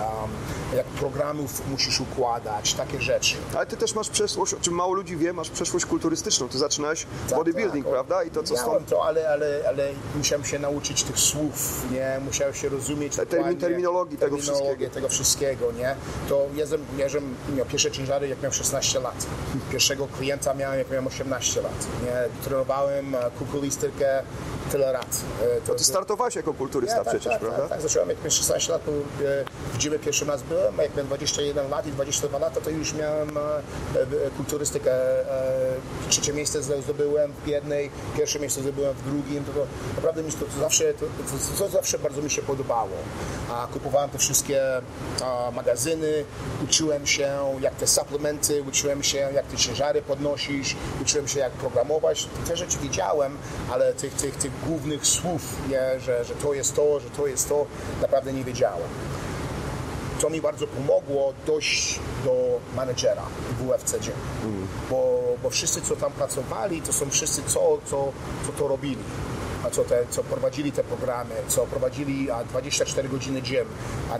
[0.01, 0.27] a,
[0.75, 3.35] jak programów musisz układać, takie rzeczy.
[3.55, 6.49] Ale ty też masz przeszłość, o czym mało ludzi wie, masz przeszłość kulturystyczną.
[6.49, 7.05] Ty zaczynałeś
[7.35, 7.93] bodybuilding, tak.
[7.93, 8.23] prawda?
[8.23, 8.89] I to co stąd...
[8.89, 12.19] to, ale, ale, ale musiałem się nauczyć tych słów, nie?
[12.25, 14.93] Musiałem się rozumieć Termin- terminologii tego terminologię wszystkiego.
[14.93, 15.95] tego wszystkiego, nie?
[16.29, 16.65] To ja
[16.97, 19.25] mierzyłem miał pierwsze ciężary, jak miałem 16 lat.
[19.71, 22.43] Pierwszego klienta miałem, jak miałem 18 lat, nie?
[22.43, 24.23] Trenowałem kukulistykę
[24.71, 25.21] tyle lat.
[25.65, 27.59] To, Ty startowałeś jako kulturysta Ja, tak, przecież, tak, prawda?
[27.59, 31.07] Tak, tak, zacząłem jak miałem 16 lat, e, w pierwszy raz byłem, a jak miałem
[31.07, 34.91] 21 lat i 22 lata, to już miałem e, e, kulturystykę.
[36.09, 39.45] Trzecie miejsce zdobyłem w jednej, pierwsze miejsce zdobyłem w drugim.
[39.45, 42.89] To, to naprawdę mi to, to zawsze, to, to, to zawsze bardzo mi się podobało.
[43.51, 44.61] A kupowałem te wszystkie
[45.23, 46.25] a, magazyny,
[46.63, 52.27] uczyłem się jak te suplementy, uczyłem się jak te ciężary podnosisz, uczyłem się jak programować.
[52.47, 53.37] Te rzeczy wiedziałem,
[53.71, 57.49] ale tych, tych, tych głównych słów, nie, że, że to jest to, że to jest
[57.49, 57.65] to,
[58.01, 58.89] naprawdę nie wiedziałem.
[60.21, 63.23] To mi bardzo pomogło dojść do menedżera
[63.59, 64.13] w UFC Gym.
[64.89, 68.11] Bo, bo wszyscy, co tam pracowali, to są wszyscy, co, co,
[68.45, 69.03] co to robili.
[69.65, 73.67] A co, te, co prowadzili te programy, co prowadzili a, 24 godziny gym.
[74.11, 74.17] A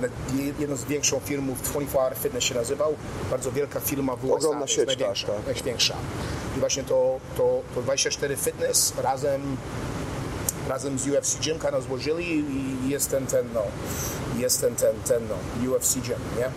[0.59, 2.95] jedną z większą firmów, 24 Hour Fitness się nazywał,
[3.31, 4.35] bardzo wielka firma w USA.
[4.35, 5.55] Ogromna sieć, największa, tak, tak.
[5.55, 5.95] największa.
[6.57, 9.57] I właśnie to, to, to 24 Fitness razem
[10.69, 12.45] razem z UFC Gymka nas złożyli
[12.85, 13.63] i jest ten, ten, no,
[14.37, 16.49] jest ten, ten, ten, no, UFC Gym, nie?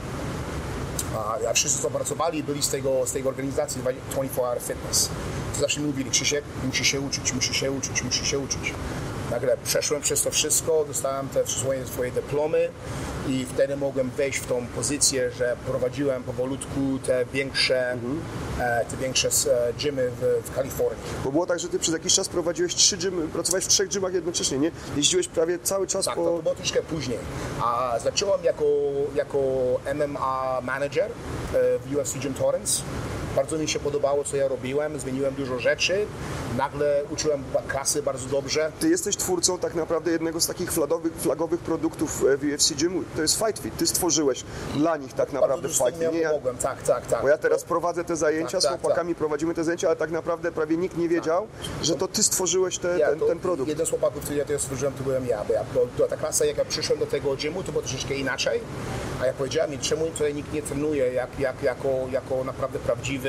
[1.17, 5.09] A, a wszyscy, co pracowali, byli z tego, z tej organizacji 24 Hour Fitness.
[5.55, 8.75] To zawsze mówili, Krzysiek, musi się uczyć, musi się uczyć, musi się uczyć.
[9.33, 12.69] Nagle przeszłem przez to wszystko, dostałem te swoje, swoje dyplomy
[13.29, 17.97] i wtedy mogłem wejść w tą pozycję, że prowadziłem powolutku te większe,
[18.61, 21.05] e, te większe e, gymy w, w Kalifornii.
[21.25, 24.15] Bo było tak, że ty przez jakiś czas prowadziłeś trzy gymy, pracowałeś w trzech gymach
[24.15, 24.71] jednocześnie, nie?
[24.97, 26.25] Jeździłeś prawie cały czas Tak, po...
[26.25, 27.19] to było troszkę później.
[27.63, 28.65] A zacząłem jako,
[29.15, 29.39] jako
[29.95, 31.11] MMA manager e,
[31.79, 32.83] w UFC Gym Torrance.
[33.37, 36.07] Bardzo mi się podobało, co ja robiłem, zmieniłem dużo rzeczy.
[36.57, 38.73] Nagle uczyłem klasy bardzo dobrze.
[38.81, 43.03] Ty jesteś twórcą tak naprawdę jednego z takich flagowych, flagowych produktów e, w UFC Gymu.
[43.17, 43.77] To jest Fight Fit.
[43.77, 46.13] Ty stworzyłeś dla nich tak naprawdę bardzo Fight Fit.
[46.13, 47.23] Nie ja pomogłem, tak, tak, tak.
[47.23, 50.11] bo ja teraz prowadzę te zajęcia, Tak, z tak, chłopakami prowadzimy te zajęcia, ale tak
[50.11, 51.47] naprawdę prawie nikt nie wiedział,
[51.83, 53.69] że to ty stworzyłeś te, Ja ten, ten produkt.
[53.69, 55.45] Jeden z chłopaków, który ja to stworzyłem, to byłem ja.
[55.45, 55.65] Bo ja
[55.99, 58.61] bo, ta klasa, jak ja przyszedłem do tego gymu, to było troszeczkę inaczej.
[59.21, 63.22] A ja powiedziałem czemu tutaj nikt nie trenuje jak, jak, jako, jako naprawdę prawdziwy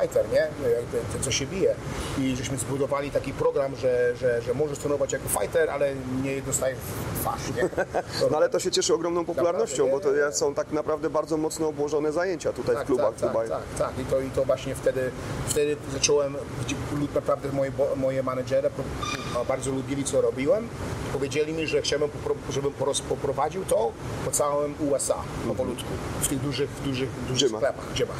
[0.00, 0.36] fighter, nie?
[0.70, 1.74] Jak te- te, co się bije.
[2.18, 6.78] I żeśmy zbudowali taki program, że, że, że możesz trenować jako fighter, ale nie dostajesz
[7.20, 7.62] twarz, nie?
[8.30, 11.68] No ale to się cieszy ogromną popularnością, bo to nie, są tak naprawdę bardzo mocno
[11.68, 13.48] obłożone zajęcia tutaj w klubach tak, w tak, Dubaju.
[13.50, 13.98] tak, tak.
[13.98, 15.10] I to, I to właśnie wtedy,
[15.48, 16.76] wtedy zacząłem, gdzie
[17.14, 20.68] naprawdę moje, moje menedżery po- bardzo lubili, co robiłem.
[21.12, 22.08] Powiedzieli mi, że chciałbym,
[22.50, 22.72] żebym
[23.08, 23.92] poprowadził to
[24.24, 25.14] po całym USA,
[25.48, 25.88] powolutku,
[26.20, 28.16] w tych dużych, dużych, dużych sklepach, gymach.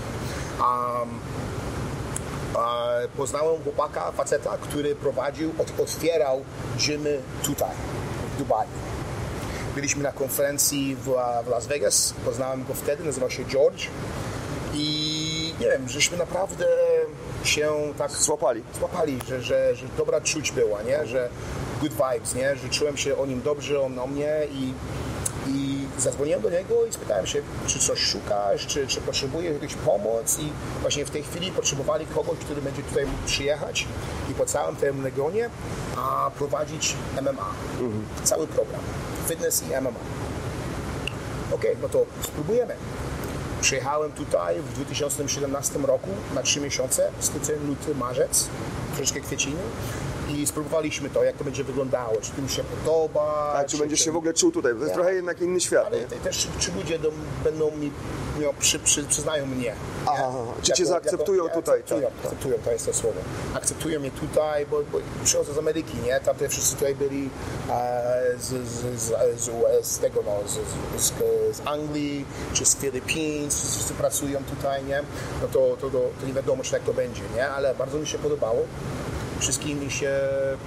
[0.62, 1.08] Um,
[3.16, 6.44] poznałem chłopaka, faceta, który prowadził, otwierał
[6.86, 7.70] gymy tutaj,
[8.34, 8.70] w Dubaju.
[9.74, 13.86] Byliśmy na konferencji w, w Las Vegas, poznałem go wtedy, nazywał się George
[14.74, 16.66] i nie wiem, żeśmy naprawdę
[17.44, 18.62] się tak Złapali.
[18.78, 21.06] złapali, że, że, że dobra czuć była, nie?
[21.06, 21.28] że
[21.80, 22.56] good vibes, nie?
[22.56, 24.72] że czułem się o nim dobrze, on o mnie i
[26.02, 30.52] Zadzwoniłem do niego i spytałem się, czy coś szukasz, czy, czy potrzebuje jakiejś pomoc i
[30.80, 33.86] właśnie w tej chwili potrzebowali kogoś, który będzie tutaj mógł przyjechać
[34.30, 35.50] i po całym tym regionie
[35.96, 37.46] a prowadzić MMA.
[38.24, 38.80] Cały program.
[39.28, 40.00] Fitness i MMA.
[41.52, 42.74] Okej, no to spróbujemy.
[43.60, 48.48] Przyjechałem tutaj w 2017 roku na 3 miesiące, styczeń, luty, marzec,
[48.96, 49.60] troszeczkę kwieciny
[50.32, 53.52] i spróbowaliśmy to, jak to będzie wyglądało, czy to mi się podoba.
[53.56, 54.72] A czy będziesz się w ogóle czuł tutaj?
[54.72, 54.94] To jest Ja.
[54.94, 56.06] trochę jednak inny świat, Ale nie?
[56.06, 57.12] te- też czy ludzie do,
[57.44, 57.92] będą mi,
[58.40, 59.74] no, przy, przy, przyznają mnie.
[60.06, 60.38] Aha, aha.
[60.62, 62.24] Czy cię zaakceptują tutaj, Akceptują, tak, tak.
[62.24, 63.20] akceptują, to jest to słowo.
[63.54, 66.20] Akceptują mnie tutaj, bo, bo przychodzę z Ameryki, nie?
[66.20, 67.30] Tam te wszyscy tutaj byli
[67.70, 70.52] e, z, z, z, z, z tego, no, z,
[71.02, 71.12] z, z,
[71.56, 75.02] z Anglii, czy z Filipin, wszyscy pracują tutaj, nie?
[75.42, 77.48] No to, to, to, to nie wiadomo, czy tak to będzie, nie?
[77.48, 78.58] Ale bardzo mi się podobało.
[79.42, 80.20] Wszystkim mi się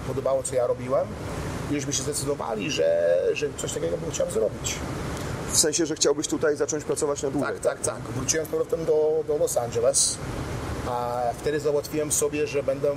[0.07, 1.07] podobało, co ja robiłem.
[1.71, 4.75] I żeśmy się zdecydowali, że, że coś takiego bym chciał zrobić.
[5.51, 7.53] W sensie, że chciałbyś tutaj zacząć pracować na dłużej.
[7.53, 8.13] Tak, tak, tak.
[8.15, 10.17] Wróciłem z powrotem do, do Los Angeles.
[10.87, 12.95] A wtedy załatwiłem sobie, że będę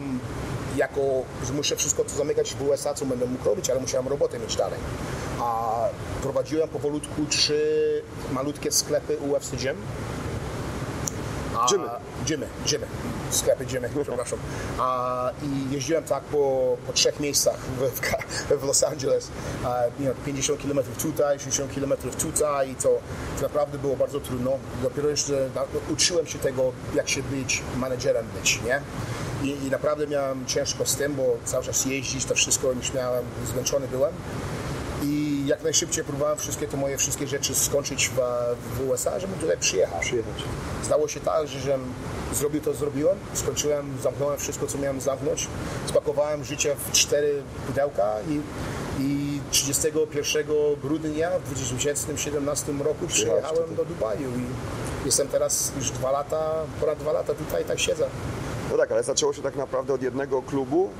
[0.76, 1.00] jako,
[1.46, 4.56] że muszę wszystko to zamykać w USA, co będę mógł robić, ale musiałem robotę mieć
[4.56, 4.78] dalej.
[5.40, 5.78] A
[6.22, 9.76] prowadziłem powolutku trzy malutkie sklepy UFC Gym.
[11.66, 11.88] Gymy.
[12.26, 12.86] Gymy, gymy.
[13.30, 14.38] Sklepy gymy, przepraszam.
[14.78, 19.30] A, I jeździłem tak po, po trzech miejscach w, w, w Los Angeles.
[19.64, 22.88] A, you know, 50 km tutaj, 60 km tutaj i to,
[23.36, 24.50] to naprawdę było bardzo trudno.
[24.82, 28.80] Dopiero jeszcze na, uczyłem się tego, jak się być menedżerem być, nie?
[29.42, 33.24] I, I naprawdę miałem ciężko z tym, bo cały czas jeździć, to wszystko już miałem,
[33.52, 34.12] zmęczony byłem.
[35.48, 38.20] Jak najszybciej próbowałem wszystkie te moje wszystkie rzeczy skończyć w,
[38.76, 40.00] w USA, żebym tutaj przyjechał.
[40.00, 40.34] Przyjechać.
[40.82, 41.80] Stało się tak, że żem
[42.32, 45.48] zrobił to, zrobiłem, skończyłem, zamknąłem wszystko, co miałem zamknąć,
[45.86, 48.40] spakowałem życie w cztery pudełka i,
[49.02, 50.46] i 31
[50.82, 54.44] grudnia w 2017 roku przyjechałem do Dubaju i
[55.06, 58.06] jestem teraz już dwa lata, ponad dwa lata tutaj tak siedzę.
[58.70, 60.90] No tak, ale zaczęło się tak naprawdę od jednego klubu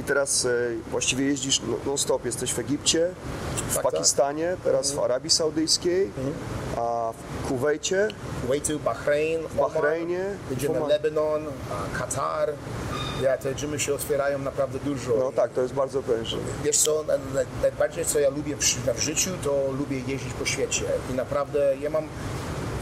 [0.00, 0.48] i teraz e,
[0.90, 2.24] właściwie jeździsz no- non-stop.
[2.24, 3.10] Jesteś w Egipcie,
[3.56, 3.92] w Tak, tak.
[3.92, 6.10] Pakistanie, teraz w Arabii Saudyjskiej,
[6.76, 7.12] a
[7.44, 8.08] w Kuwejcie.
[8.42, 10.88] Kuwaitu, Bahrain, W Bahrajnie, Jedziemy w Oman.
[10.90, 11.46] Lebanon,
[11.98, 12.52] Katar.
[13.22, 15.12] Ja, te gymy się otwierają naprawdę dużo.
[15.18, 16.38] No tak, to jest bardzo prężne.
[16.64, 18.56] Wiesz co, naj- naj- najbardziej co ja lubię
[18.96, 22.08] w życiu, to lubię jeździć po świecie i naprawdę ja mam,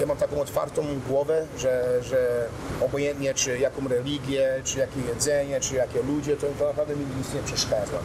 [0.01, 2.49] ja mam taką otwartą głowę, że, że
[2.81, 7.35] obojętnie czy jaką religię, czy jakie jedzenie, czy jakie ludzie, to, to naprawdę mi nic
[7.35, 7.99] nie przeszkadza.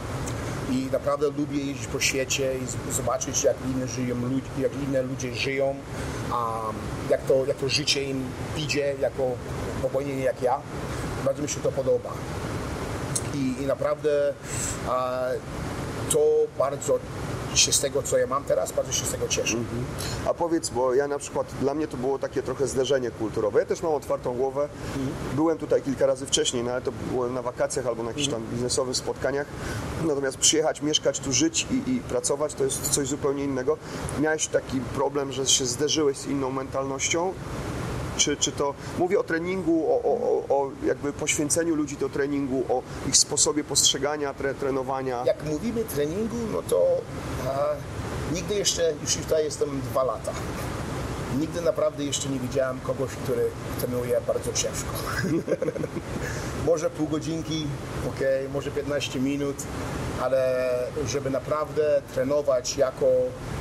[0.70, 4.16] I naprawdę lubię jeździć po świecie i zobaczyć, jak inne, żyją,
[4.58, 5.74] jak inne ludzie żyją,
[6.32, 6.60] a
[7.10, 8.24] jak, to, jak to życie im
[8.56, 9.30] idzie, jako,
[9.82, 10.60] obojętnie jak ja.
[11.24, 12.10] Bardzo mi się to podoba
[13.34, 14.34] i, i naprawdę
[14.88, 15.26] a,
[16.10, 16.18] to
[16.58, 16.98] bardzo
[17.54, 19.56] się z tego, co ja mam teraz, bardzo się z tego cieszę.
[20.26, 23.60] A powiedz, bo ja na przykład, dla mnie to było takie trochę zderzenie kulturowe.
[23.60, 24.68] Ja też mam otwartą głowę.
[25.36, 28.46] Byłem tutaj kilka razy wcześniej, no ale to byłem na wakacjach albo na jakichś tam
[28.52, 29.46] biznesowych spotkaniach.
[30.04, 33.76] Natomiast przyjechać, mieszkać tu, żyć i, i pracować to jest coś zupełnie innego.
[34.20, 37.32] Miałeś taki problem, że się zderzyłeś z inną mentalnością?
[38.20, 42.82] Czy, czy to, mówię o treningu, o, o, o, jakby poświęceniu ludzi do treningu, o
[43.08, 45.22] ich sposobie postrzegania, tre, trenowania.
[45.26, 46.86] Jak mówimy treningu, no to
[48.32, 50.32] nigdy jeszcze, już tutaj jestem dwa lata,
[51.38, 53.42] nigdy naprawdę jeszcze nie widziałem kogoś, który
[53.80, 54.90] trenuje bardzo ciężko.
[56.66, 57.66] może pół godzinki,
[58.08, 58.20] ok,
[58.52, 59.56] może 15 minut,
[60.22, 60.68] ale
[61.06, 63.06] żeby naprawdę trenować jako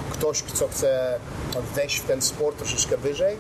[0.10, 1.20] ktoś, kto chce
[1.76, 3.38] wejść w ten sport troszeczkę wyżej,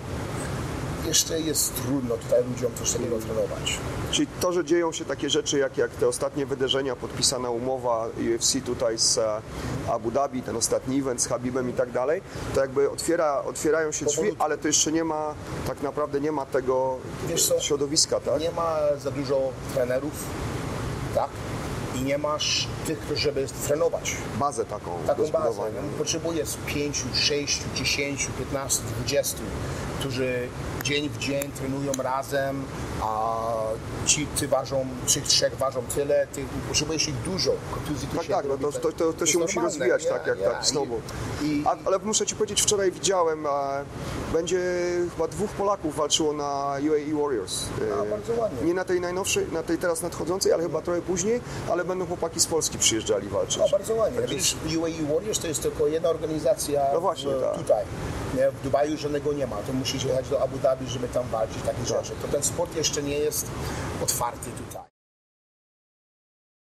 [1.10, 3.78] jeszcze jest trudno tutaj ludziom coś takiego trenować.
[4.12, 8.54] Czyli to, że dzieją się takie rzeczy, jak, jak te ostatnie wydarzenia, podpisana umowa UFC
[8.66, 9.42] tutaj z e,
[9.92, 12.22] Abu Dhabi, ten ostatni event z Habibem i tak dalej,
[12.56, 15.34] to jakby otwiera, otwierają się drzwi, ale to jeszcze nie ma,
[15.68, 16.98] tak naprawdę nie ma tego
[17.48, 17.60] co?
[17.60, 18.42] środowiska, tak?
[18.42, 20.14] Nie ma za dużo trenerów,
[21.16, 21.30] tak?
[21.96, 24.16] I nie masz tych, żeby trenować.
[24.40, 25.28] Bazę taką, Taką bazę.
[25.28, 25.82] zbudowania.
[25.98, 29.38] Potrzebuję z 5, 6, 10, 15, 20,
[30.00, 30.48] którzy
[30.84, 32.64] dzień w dzień trenują razem,
[33.02, 33.38] a
[34.06, 37.52] ci ty ważą, ci trzech ważą tyle, ty potrzebujesz ich dużo.
[37.74, 40.64] Kontuzji Tak, tak, no to, to, to, to się musi normalne, rozwijać tak jak tak,
[41.66, 43.72] A, ale muszę Ci powiedzieć, wczoraj widziałem, a,
[44.34, 44.60] będzie
[45.16, 47.64] chyba dwóch Polaków walczyło na UAE Warriors.
[48.00, 48.68] A, E, bardzo ładnie.
[48.68, 52.40] Nie na tej najnowszej, na tej teraz nadchodzącej, ale chyba trochę później, ale będą chłopaki
[52.40, 53.58] z Polski przyjeżdżali walczyć.
[53.58, 54.22] No, bardzo ładnie.
[54.28, 57.58] Wiesz, UAE Warriors to jest tylko jedna organizacja No właśnie, w, tak.
[57.58, 57.86] tutaj.
[58.36, 58.52] Nie?
[58.52, 59.56] W Dubaju żadnego nie ma.
[59.58, 62.12] To musisz jechać do Abu Dhabi, żeby tam walczyć, takie rzeczy.
[62.22, 63.48] To ten sport jeszcze nie jest
[64.04, 64.89] otwarty tutaj.